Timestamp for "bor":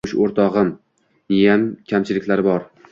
2.53-2.69